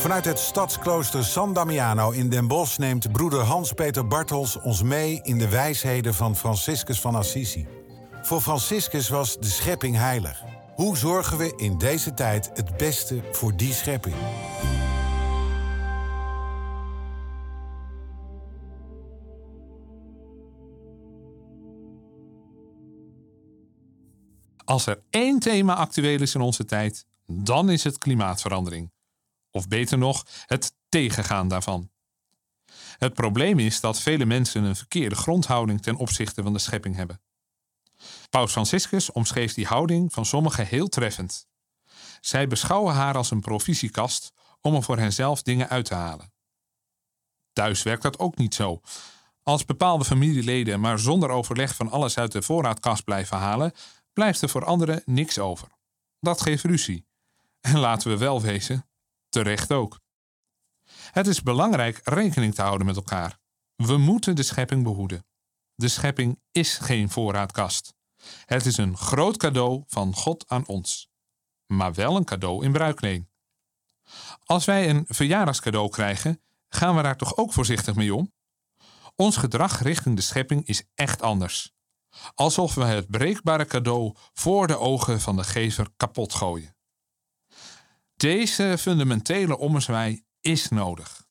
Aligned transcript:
Vanuit 0.00 0.24
het 0.24 0.38
stadsklooster 0.38 1.24
San 1.24 1.52
Damiano 1.52 2.10
in 2.10 2.28
Den 2.28 2.48
Bosch 2.48 2.78
neemt 2.78 3.12
broeder 3.12 3.40
Hans-Peter 3.40 4.06
Bartels 4.06 4.60
ons 4.60 4.82
mee 4.82 5.20
in 5.22 5.38
de 5.38 5.48
wijsheden 5.48 6.14
van 6.14 6.36
Franciscus 6.36 7.00
van 7.00 7.14
Assisi. 7.14 7.66
Voor 8.22 8.40
Franciscus 8.40 9.08
was 9.08 9.38
de 9.38 9.46
schepping 9.46 9.96
heilig. 9.96 10.42
Hoe 10.74 10.96
zorgen 10.96 11.38
we 11.38 11.52
in 11.56 11.78
deze 11.78 12.14
tijd 12.14 12.50
het 12.54 12.76
beste 12.76 13.22
voor 13.32 13.56
die 13.56 13.72
schepping? 13.72 14.14
Als 24.64 24.86
er 24.86 25.02
één 25.10 25.38
thema 25.38 25.74
actueel 25.74 26.20
is 26.20 26.34
in 26.34 26.40
onze 26.40 26.64
tijd, 26.64 27.06
dan 27.26 27.70
is 27.70 27.84
het 27.84 27.98
klimaatverandering. 27.98 28.90
Of 29.50 29.68
beter 29.68 29.98
nog, 29.98 30.26
het 30.46 30.74
tegengaan 30.88 31.48
daarvan. 31.48 31.90
Het 32.98 33.14
probleem 33.14 33.58
is 33.58 33.80
dat 33.80 34.00
vele 34.00 34.24
mensen 34.24 34.64
een 34.64 34.76
verkeerde 34.76 35.14
grondhouding 35.14 35.82
ten 35.82 35.96
opzichte 35.96 36.42
van 36.42 36.52
de 36.52 36.58
schepping 36.58 36.96
hebben. 36.96 37.20
Paus 38.30 38.52
Franciscus 38.52 39.12
omschreef 39.12 39.54
die 39.54 39.66
houding 39.66 40.12
van 40.12 40.26
sommigen 40.26 40.66
heel 40.66 40.88
treffend. 40.88 41.48
Zij 42.20 42.46
beschouwen 42.46 42.94
haar 42.94 43.16
als 43.16 43.30
een 43.30 43.40
provisiekast 43.40 44.32
om 44.60 44.74
er 44.74 44.82
voor 44.82 44.98
henzelf 44.98 45.42
dingen 45.42 45.68
uit 45.68 45.84
te 45.84 45.94
halen. 45.94 46.32
Thuis 47.52 47.82
werkt 47.82 48.02
dat 48.02 48.18
ook 48.18 48.36
niet 48.36 48.54
zo. 48.54 48.80
Als 49.42 49.64
bepaalde 49.64 50.04
familieleden 50.04 50.80
maar 50.80 50.98
zonder 50.98 51.30
overleg 51.30 51.74
van 51.74 51.90
alles 51.90 52.18
uit 52.18 52.32
de 52.32 52.42
voorraadkast 52.42 53.04
blijven 53.04 53.36
halen, 53.36 53.72
blijft 54.12 54.42
er 54.42 54.48
voor 54.48 54.64
anderen 54.64 55.02
niks 55.04 55.38
over. 55.38 55.68
Dat 56.20 56.40
geeft 56.40 56.64
ruzie. 56.64 57.06
En 57.60 57.78
laten 57.78 58.10
we 58.10 58.16
wel 58.16 58.40
wezen, 58.40 58.89
terecht 59.30 59.72
ook. 59.72 60.00
Het 61.10 61.26
is 61.26 61.42
belangrijk 61.42 62.00
rekening 62.04 62.54
te 62.54 62.62
houden 62.62 62.86
met 62.86 62.96
elkaar. 62.96 63.38
We 63.76 63.96
moeten 63.96 64.36
de 64.36 64.42
schepping 64.42 64.82
behoeden. 64.82 65.24
De 65.74 65.88
schepping 65.88 66.40
is 66.52 66.78
geen 66.78 67.10
voorraadkast. 67.10 67.94
Het 68.44 68.66
is 68.66 68.76
een 68.76 68.96
groot 68.96 69.36
cadeau 69.36 69.84
van 69.86 70.14
God 70.14 70.48
aan 70.48 70.66
ons, 70.66 71.08
maar 71.66 71.94
wel 71.94 72.16
een 72.16 72.24
cadeau 72.24 72.64
in 72.64 72.72
bruikleen. 72.72 73.28
Als 74.44 74.64
wij 74.64 74.88
een 74.88 75.04
verjaardagscadeau 75.08 75.88
krijgen, 75.88 76.42
gaan 76.68 76.96
we 76.96 77.02
daar 77.02 77.16
toch 77.16 77.36
ook 77.36 77.52
voorzichtig 77.52 77.94
mee 77.94 78.14
om? 78.14 78.32
Ons 79.16 79.36
gedrag 79.36 79.82
richting 79.82 80.16
de 80.16 80.22
schepping 80.22 80.66
is 80.66 80.82
echt 80.94 81.22
anders. 81.22 81.72
Alsof 82.34 82.74
we 82.74 82.84
het 82.84 83.10
breekbare 83.10 83.64
cadeau 83.64 84.14
voor 84.32 84.66
de 84.66 84.78
ogen 84.78 85.20
van 85.20 85.36
de 85.36 85.44
gever 85.44 85.88
kapot 85.96 86.34
gooien. 86.34 86.74
Deze 88.20 88.76
fundamentele 88.78 89.58
ommezwaai 89.58 90.24
is 90.40 90.68
nodig. 90.68 91.26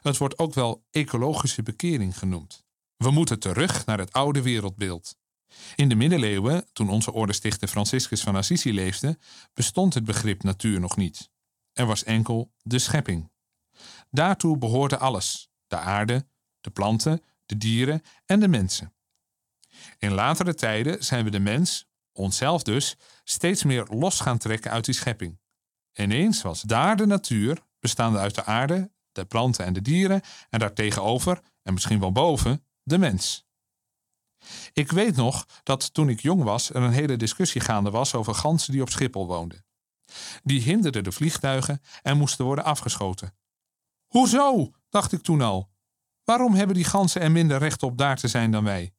Het 0.00 0.16
wordt 0.16 0.38
ook 0.38 0.54
wel 0.54 0.86
ecologische 0.90 1.62
bekering 1.62 2.18
genoemd. 2.18 2.64
We 2.96 3.10
moeten 3.10 3.38
terug 3.38 3.86
naar 3.86 3.98
het 3.98 4.12
oude 4.12 4.42
wereldbeeld. 4.42 5.16
In 5.74 5.88
de 5.88 5.94
middeleeuwen, 5.94 6.68
toen 6.72 6.90
onze 6.90 7.12
ordestichter 7.12 7.68
Franciscus 7.68 8.20
van 8.20 8.36
Assisi 8.36 8.72
leefde, 8.72 9.18
bestond 9.54 9.94
het 9.94 10.04
begrip 10.04 10.42
natuur 10.42 10.80
nog 10.80 10.96
niet. 10.96 11.30
Er 11.72 11.86
was 11.86 12.04
enkel 12.04 12.52
de 12.62 12.78
schepping. 12.78 13.30
Daartoe 14.10 14.58
behoorde 14.58 14.98
alles: 14.98 15.50
de 15.66 15.76
aarde, 15.76 16.26
de 16.60 16.70
planten, 16.70 17.22
de 17.46 17.56
dieren 17.56 18.02
en 18.26 18.40
de 18.40 18.48
mensen. 18.48 18.94
In 19.98 20.12
latere 20.12 20.54
tijden 20.54 21.04
zijn 21.04 21.24
we 21.24 21.30
de 21.30 21.40
mens, 21.40 21.88
onszelf 22.12 22.62
dus, 22.62 22.96
steeds 23.24 23.64
meer 23.64 23.86
los 23.90 24.20
gaan 24.20 24.38
trekken 24.38 24.70
uit 24.70 24.84
die 24.84 24.94
schepping. 24.94 25.38
Ineens 25.98 26.42
was 26.42 26.62
daar 26.62 26.96
de 26.96 27.06
natuur, 27.06 27.62
bestaande 27.80 28.18
uit 28.18 28.34
de 28.34 28.44
aarde, 28.44 28.90
de 29.12 29.24
planten 29.24 29.64
en 29.64 29.72
de 29.72 29.82
dieren, 29.82 30.20
en 30.50 30.58
daartegenover, 30.58 31.40
en 31.62 31.72
misschien 31.72 32.00
wel 32.00 32.12
boven, 32.12 32.64
de 32.82 32.98
mens. 32.98 33.46
Ik 34.72 34.92
weet 34.92 35.16
nog 35.16 35.46
dat 35.62 35.94
toen 35.94 36.08
ik 36.08 36.20
jong 36.20 36.42
was 36.42 36.70
er 36.70 36.82
een 36.82 36.92
hele 36.92 37.16
discussie 37.16 37.60
gaande 37.60 37.90
was 37.90 38.14
over 38.14 38.34
ganzen 38.34 38.72
die 38.72 38.82
op 38.82 38.90
Schiphol 38.90 39.26
woonden. 39.26 39.64
Die 40.42 40.60
hinderden 40.60 41.04
de 41.04 41.12
vliegtuigen 41.12 41.80
en 42.02 42.16
moesten 42.16 42.44
worden 42.44 42.64
afgeschoten. 42.64 43.36
Hoezo? 44.06 44.70
dacht 44.88 45.12
ik 45.12 45.22
toen 45.22 45.40
al. 45.40 45.70
Waarom 46.24 46.54
hebben 46.54 46.76
die 46.76 46.84
ganzen 46.84 47.20
er 47.20 47.30
minder 47.30 47.58
recht 47.58 47.82
op 47.82 47.98
daar 47.98 48.16
te 48.16 48.28
zijn 48.28 48.50
dan 48.50 48.64
wij? 48.64 48.92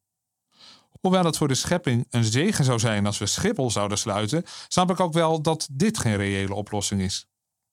Hoewel 0.99 1.23
het 1.23 1.37
voor 1.37 1.47
de 1.47 1.55
schepping 1.55 2.05
een 2.09 2.23
zegen 2.23 2.65
zou 2.65 2.79
zijn 2.79 3.05
als 3.05 3.17
we 3.17 3.25
Schiphol 3.25 3.71
zouden 3.71 3.97
sluiten, 3.97 4.43
snap 4.67 4.89
ik 4.91 4.99
ook 4.99 5.13
wel 5.13 5.41
dat 5.41 5.67
dit 5.71 5.97
geen 5.97 6.15
reële 6.15 6.53
oplossing 6.53 7.01
is. 7.01 7.25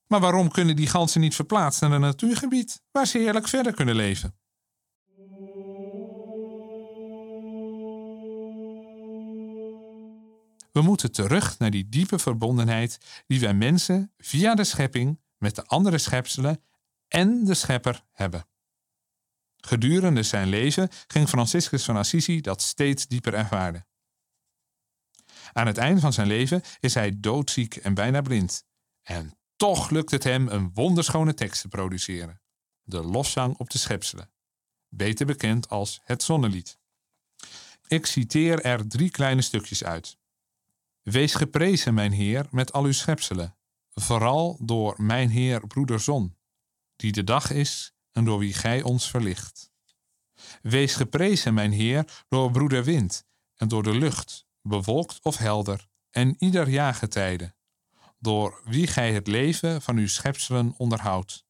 Maar 0.07 0.21
waarom 0.21 0.51
kunnen 0.51 0.77
die 0.77 0.87
ganzen 0.87 1.21
niet 1.21 1.35
verplaatst 1.35 1.81
naar 1.81 1.93
een 1.93 2.01
natuurgebied 2.01 2.83
waar 2.91 3.07
ze 3.07 3.19
heerlijk 3.19 3.49
verder 3.49 3.75
kunnen 3.75 3.97
leven? 3.97 4.35
We 10.73 10.83
moeten 10.83 11.13
terug 11.13 11.59
naar 11.59 11.71
die 11.71 11.89
diepe 11.89 12.19
verbondenheid 12.19 12.99
die 13.27 13.41
wij 13.41 13.55
mensen 13.55 14.13
via 14.19 14.55
de 14.55 14.65
schepping 14.65 15.21
met 15.39 15.55
de 15.55 15.65
andere 15.67 15.99
schepselen 15.99 16.63
en 17.09 17.45
de 17.45 17.55
schepper 17.55 18.05
hebben. 18.13 18.47
Gedurende 19.67 20.23
zijn 20.23 20.49
leven 20.49 20.89
ging 21.07 21.29
Franciscus 21.29 21.85
van 21.85 21.97
Assisi 21.97 22.41
dat 22.41 22.63
steeds 22.63 23.07
dieper 23.07 23.35
ervaren. 23.35 23.87
Aan 25.53 25.67
het 25.67 25.79
einde 25.79 26.01
van 26.01 26.13
zijn 26.13 26.27
leven 26.27 26.63
is 26.81 26.95
hij 26.95 27.21
doodziek 27.21 27.77
en 27.77 27.95
bijna 27.95 28.21
blind. 28.21 28.65
En 29.03 29.39
toch 29.57 29.91
lukt 29.91 30.11
het 30.11 30.25
hem 30.25 30.49
een 30.49 30.71
wonderschone 30.75 31.35
tekst 31.35 31.61
te 31.61 31.69
produceren. 31.69 32.41
De 32.83 33.03
lofzang 33.03 33.57
op 33.57 33.71
de 33.71 33.79
schepselen, 33.79 34.31
beter 34.89 35.27
bekend 35.27 35.69
als 35.69 36.01
het 36.05 36.23
zonnelied. 36.23 36.79
Ik 37.87 38.07
citeer 38.07 38.61
er 38.61 38.89
drie 38.89 39.11
kleine 39.11 39.43
stukjes 39.43 39.85
uit. 39.85 40.19
Wees 41.03 41.35
geprezen, 41.35 41.95
mijn 41.95 42.13
Heer, 42.13 42.47
met 42.51 42.73
al 42.73 42.85
uw 42.85 42.93
schepselen, 42.93 43.57
vooral 43.91 44.59
door 44.61 45.03
mijn 45.03 45.31
Heer 45.31 45.67
broeder 45.67 46.01
Zon, 46.01 46.37
die 46.97 47.13
de 47.13 47.25
dag 47.25 47.51
is 47.51 47.96
en 48.17 48.25
door 48.25 48.39
wie 48.39 48.53
gij 48.53 48.83
ons 48.83 49.11
verlicht. 49.11 49.73
Wees 50.63 50.95
geprezen, 50.95 51.55
mijn 51.55 51.73
Heer, 51.73 52.25
door 52.29 52.51
broeder 52.51 52.85
Wind 52.85 53.25
en 53.55 53.69
door 53.69 53.83
de 53.83 53.95
lucht, 53.95 54.47
bewolkt 54.63 55.23
of 55.23 55.37
helder, 55.37 55.89
en 56.11 56.35
ieder 56.39 56.69
jaargetijde, 56.69 57.55
door 58.19 58.61
wie 58.65 58.87
gij 58.87 59.13
het 59.13 59.27
leven 59.27 59.83
van 59.83 59.97
uw 59.97 60.07
schepselen 60.07 60.75
onderhoudt. 60.77 61.47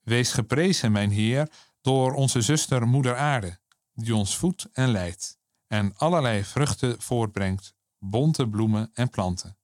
Wees 0.00 0.32
geprezen, 0.32 0.92
mijn 0.92 1.10
Heer, 1.10 1.48
door 1.80 2.12
onze 2.12 2.40
zuster 2.40 2.86
Moeder 2.86 3.16
Aarde, 3.16 3.58
die 3.94 4.14
ons 4.14 4.36
voedt 4.36 4.68
en 4.72 4.88
leidt, 4.88 5.38
en 5.66 5.96
allerlei 5.96 6.44
vruchten 6.44 7.00
voortbrengt, 7.00 7.74
bonte 7.98 8.48
bloemen 8.48 8.90
en 8.94 9.10
planten. 9.10 9.58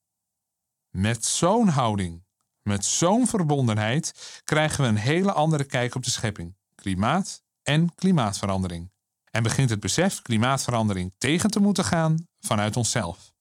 Met 0.91 1.25
zo'n 1.25 1.69
houding 1.69 2.27
met 2.69 2.85
zo'n 2.85 3.27
verbondenheid 3.27 4.41
krijgen 4.45 4.83
we 4.83 4.89
een 4.89 4.97
hele 4.97 5.33
andere 5.33 5.65
kijk 5.65 5.95
op 5.95 6.05
de 6.05 6.11
schepping, 6.11 6.57
klimaat 6.75 7.43
en 7.63 7.95
klimaatverandering. 7.95 8.91
En 9.31 9.43
begint 9.43 9.71
het 9.71 9.81
besef 9.81 10.23
klimaatverandering 10.23 11.15
tegen 11.19 11.51
te 11.51 11.61
moeten 11.61 11.85
gaan 11.85 12.29
vanuit 12.41 12.77
onszelf. 12.77 13.33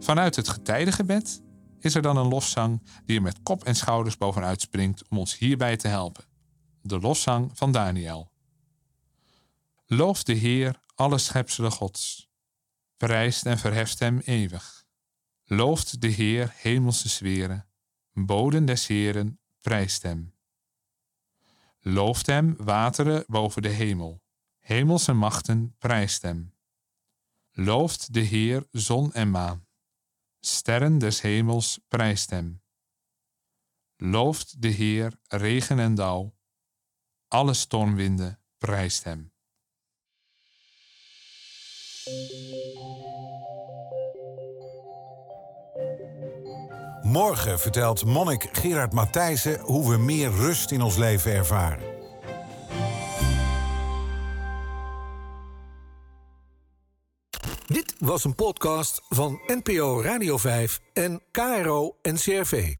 Vanuit 0.00 0.36
het 0.36 0.48
getijdengebed 0.48 1.42
is 1.80 1.94
er 1.94 2.02
dan 2.02 2.16
een 2.16 2.28
lofzang 2.28 2.82
die 3.04 3.16
er 3.16 3.22
met 3.22 3.42
kop 3.42 3.64
en 3.64 3.74
schouders 3.74 4.16
bovenuit 4.16 4.60
springt 4.60 5.08
om 5.08 5.18
ons 5.18 5.38
hierbij 5.38 5.76
te 5.76 5.88
helpen. 5.88 6.24
De 6.82 6.98
lofzang 6.98 7.50
van 7.54 7.72
Daniel. 7.72 8.32
Loof 9.86 10.22
de 10.22 10.32
Heer, 10.32 10.80
alle 10.94 11.18
schepselen 11.18 11.72
Gods. 11.72 12.28
Prijst 12.96 13.46
en 13.46 13.58
verheft 13.58 13.98
hem 13.98 14.18
eeuwig. 14.24 14.79
Looft 15.52 16.00
de 16.00 16.08
Heer 16.08 16.52
hemelse 16.56 17.08
sferen, 17.08 17.68
boden 18.12 18.64
des 18.64 18.86
Heeren, 18.86 19.40
prijst 19.60 20.02
hem. 20.02 20.34
Looft 21.80 22.26
hem 22.26 22.56
wateren 22.56 23.24
boven 23.26 23.62
de 23.62 23.68
hemel, 23.68 24.22
hemelse 24.58 25.12
machten, 25.12 25.76
prijst 25.78 26.22
hem. 26.22 26.54
Looft 27.50 28.12
de 28.12 28.20
Heer 28.20 28.66
zon 28.70 29.12
en 29.12 29.30
maan. 29.30 29.66
Sterren 30.40 30.98
des 30.98 31.20
hemels 31.20 31.80
prijst 31.88 32.30
hem. 32.30 32.62
Looft 33.96 34.62
de 34.62 34.68
Heer 34.68 35.20
regen 35.28 35.78
en 35.78 35.94
dauw. 35.94 36.36
Alle 37.28 37.54
stormwinden 37.54 38.40
prijst 38.58 39.04
hem. 39.04 39.32
Morgen 47.10 47.58
vertelt 47.58 48.04
monnik 48.04 48.48
Gerard 48.52 48.92
Matthijssen 48.92 49.60
hoe 49.60 49.90
we 49.90 49.98
meer 49.98 50.30
rust 50.30 50.70
in 50.70 50.82
ons 50.82 50.96
leven 50.96 51.32
ervaren. 51.32 51.84
Dit 57.66 57.94
was 57.98 58.24
een 58.24 58.34
podcast 58.34 59.02
van 59.08 59.40
NPO 59.46 60.02
Radio 60.02 60.36
5 60.36 60.80
en 60.92 61.22
KRO 61.30 61.96
NCRV. 62.02 62.74